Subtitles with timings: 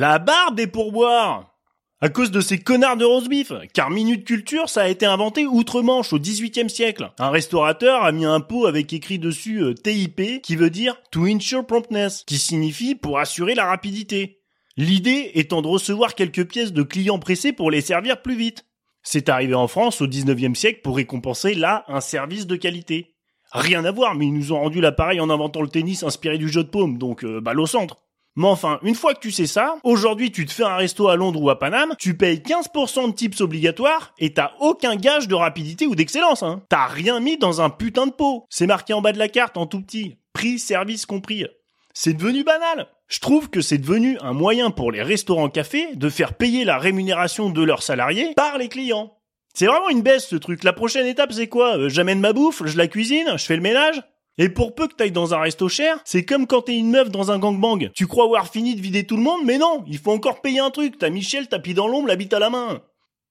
[0.00, 1.56] La barbe des pourboires
[2.00, 3.52] à cause de ces connards de roast beef.
[3.74, 7.10] Car Minute Culture, ça a été inventé outre-Manche au XVIIIe siècle.
[7.18, 11.26] Un restaurateur a mis un pot avec écrit dessus euh, TIP, qui veut dire To
[11.26, 14.38] Ensure Promptness, qui signifie pour assurer la rapidité.
[14.76, 18.66] L'idée étant de recevoir quelques pièces de clients pressés pour les servir plus vite.
[19.02, 23.16] C'est arrivé en France au 19e siècle pour récompenser là un service de qualité.
[23.50, 26.48] Rien à voir, mais ils nous ont rendu l'appareil en inventant le tennis inspiré du
[26.48, 27.96] jeu de paume, donc euh, balle au centre.
[28.38, 31.16] Mais enfin, une fois que tu sais ça, aujourd'hui tu te fais un resto à
[31.16, 35.34] Londres ou à Paname, tu payes 15% de tips obligatoires et t'as aucun gage de
[35.34, 36.44] rapidité ou d'excellence.
[36.44, 36.62] Hein.
[36.68, 38.46] T'as rien mis dans un putain de pot.
[38.48, 40.18] C'est marqué en bas de la carte en tout petit.
[40.34, 41.46] Prix, service compris.
[41.94, 42.86] C'est devenu banal.
[43.08, 47.50] Je trouve que c'est devenu un moyen pour les restaurants-cafés de faire payer la rémunération
[47.50, 49.18] de leurs salariés par les clients.
[49.52, 50.62] C'est vraiment une baisse ce truc.
[50.62, 51.76] La prochaine étape c'est quoi?
[51.76, 54.00] Euh, J'amène ma bouffe, je la cuisine, je fais le ménage?
[54.38, 57.10] Et pour peu que t'ailles dans un resto cher, c'est comme quand t'es une meuf
[57.10, 57.90] dans un gangbang.
[57.92, 60.60] Tu crois avoir fini de vider tout le monde, mais non, il faut encore payer
[60.60, 60.96] un truc.
[60.96, 62.80] T'as Michel tapis dans l'ombre, l'habite à la main.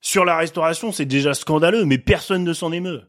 [0.01, 3.01] Sur la restauration, c'est déjà scandaleux, mais personne ne s'en émeut.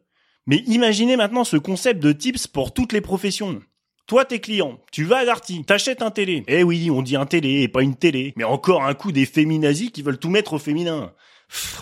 [0.46, 3.60] Mais imaginez maintenant ce concept de tips pour toutes les professions.
[4.06, 6.44] Toi, t'es client, tu vas à Darty, t'achètes un télé.
[6.48, 8.32] Eh oui, on dit un télé et pas une télé.
[8.36, 11.12] Mais encore un coup des féminazis qui veulent tout mettre au féminin.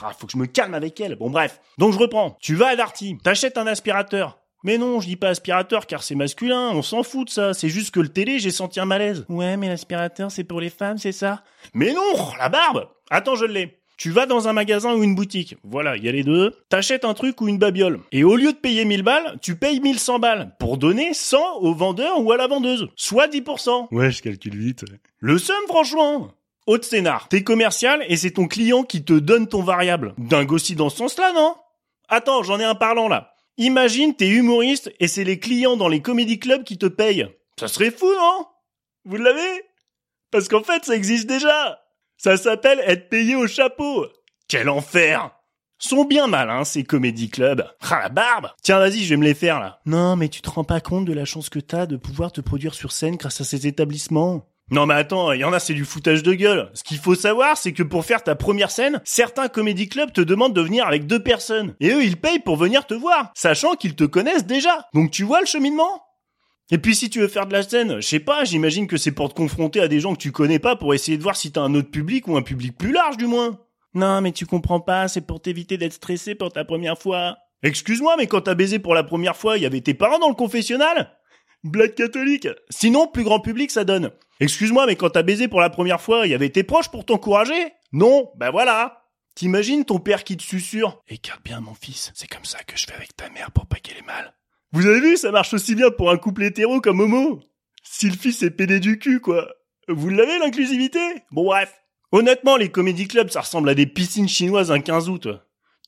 [0.02, 1.14] Ah, faut que je me calme avec elle.
[1.14, 1.60] Bon bref.
[1.78, 2.36] Donc je reprends.
[2.40, 4.38] Tu vas à Darty, t'achètes un aspirateur.
[4.64, 7.68] Mais non, je dis pas aspirateur car c'est masculin, on s'en fout de ça, c'est
[7.68, 9.24] juste que le télé, j'ai senti un malaise.
[9.28, 11.42] Ouais, mais l'aspirateur, c'est pour les femmes, c'est ça?
[11.74, 13.78] Mais non, la barbe Attends, je l'ai.
[13.96, 17.06] Tu vas dans un magasin ou une boutique, voilà, il y a les deux, t'achètes
[17.06, 20.18] un truc ou une babiole, et au lieu de payer 1000 balles, tu payes 1100
[20.18, 23.88] balles, pour donner 100 au vendeur ou à la vendeuse, soit 10%.
[23.92, 24.84] Ouais, je calcule vite.
[25.20, 26.28] Le seum, franchement
[26.66, 30.14] Autre scénar, t'es commercial et c'est ton client qui te donne ton variable.
[30.18, 31.54] Dingue aussi dans ce sens-là, non?
[32.08, 33.35] Attends, j'en ai un parlant là.
[33.58, 37.26] Imagine, t'es humoriste et c'est les clients dans les comédie clubs qui te payent.
[37.58, 38.46] Ça serait fou, non?
[39.04, 39.62] Vous l'avez?
[40.30, 41.80] Parce qu'en fait, ça existe déjà.
[42.18, 44.06] Ça s'appelle être payé au chapeau.
[44.48, 45.30] Quel enfer
[45.78, 47.66] Sont bien mal, hein, ces comédie clubs.
[47.90, 49.80] Ah, la barbe Tiens, vas-y, je vais me les faire, là.
[49.86, 52.40] Non, mais tu te rends pas compte de la chance que t'as de pouvoir te
[52.40, 54.46] produire sur scène grâce à ces établissements.
[54.72, 56.70] Non mais attends, il y en a c'est du foutage de gueule.
[56.74, 60.20] Ce qu'il faut savoir, c'est que pour faire ta première scène, certains comédie clubs te
[60.20, 61.76] demandent de venir avec deux personnes.
[61.78, 64.88] Et eux, ils payent pour venir te voir, sachant qu'ils te connaissent déjà.
[64.92, 66.02] Donc tu vois le cheminement?
[66.72, 69.12] Et puis si tu veux faire de la scène, je sais pas, j'imagine que c'est
[69.12, 71.52] pour te confronter à des gens que tu connais pas pour essayer de voir si
[71.52, 73.60] t'as un autre public ou un public plus large du moins.
[73.94, 77.36] Non mais tu comprends pas, c'est pour t'éviter d'être stressé pour ta première fois.
[77.62, 80.28] Excuse-moi, mais quand t'as baisé pour la première fois, il y avait tes parents dans
[80.28, 81.15] le confessionnal?
[81.66, 82.48] Blague catholique.
[82.70, 84.10] Sinon, plus grand public, ça donne.
[84.40, 87.04] Excuse-moi, mais quand t'as baisé pour la première fois, il y avait tes proches pour
[87.04, 87.72] t'encourager?
[87.92, 89.02] Non Ben voilà
[89.34, 92.86] T'imagines ton père qui te susurre Écarte bien mon fils, c'est comme ça que je
[92.86, 94.34] fais avec ta mère pour pas qu'elle ait mal.
[94.72, 97.40] Vous avez vu, ça marche aussi bien pour un couple hétéro comme homo
[97.82, 99.48] Si le fils est pédé du cul, quoi.
[99.88, 101.00] Vous l'avez, l'inclusivité?
[101.30, 101.74] Bon bref.
[102.12, 105.28] Honnêtement, les comédie clubs, ça ressemble à des piscines chinoises un 15 août.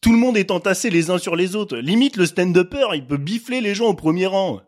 [0.00, 1.77] Tout le monde est entassé les uns sur les autres.
[1.77, 4.61] Limite, le stand-upper, il peut bifler les gens au premier rang.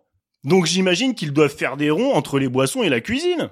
[0.45, 3.51] Donc j'imagine qu'ils doivent faire des ronds entre les boissons et la cuisine.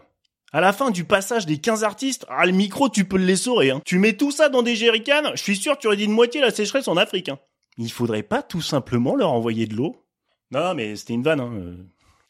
[0.53, 3.71] À la fin du passage des 15 artistes, ah, le micro, tu peux le l'essorer,
[3.71, 3.82] hein.
[3.84, 6.41] Tu mets tout ça dans des jerrycans, je suis sûr tu aurais dit de moitié
[6.41, 7.38] la sécheresse en Afrique, hein.
[7.77, 10.04] Il faudrait pas tout simplement leur envoyer de l'eau?
[10.50, 11.53] Non, mais c'était une vanne, hein.
[11.54, 11.77] Euh.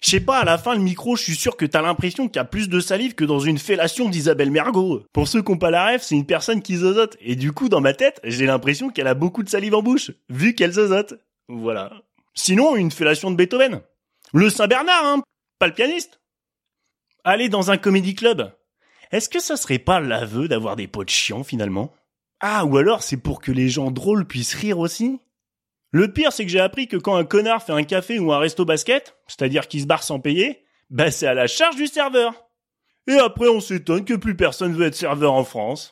[0.01, 2.37] Je sais pas, à la fin, le micro, je suis sûr que t'as l'impression qu'il
[2.37, 5.03] y a plus de salive que dans une fellation d'Isabelle Mergot.
[5.13, 7.17] Pour ceux qui ont pas la rêve, c'est une personne qui zozote.
[7.21, 10.13] Et du coup, dans ma tête, j'ai l'impression qu'elle a beaucoup de salive en bouche,
[10.29, 11.15] vu qu'elle zozote.
[11.49, 11.93] Voilà.
[12.35, 13.81] Sinon, une fellation de Beethoven.
[14.35, 15.23] Le Saint-Bernard, hein,
[15.59, 16.21] pas le pianiste.
[17.25, 18.53] Aller dans un comédie club.
[19.11, 21.95] Est-ce que ça serait pas l'aveu d'avoir des potes chiants finalement?
[22.41, 25.21] Ah, ou alors c'est pour que les gens drôles puissent rire aussi?
[25.91, 28.39] Le pire, c'est que j'ai appris que quand un connard fait un café ou un
[28.39, 32.35] resto basket, c'est-à-dire qu'il se barre sans payer, bah c'est à la charge du serveur.
[33.07, 35.87] Et après, on s'étonne que plus personne veut être serveur en France.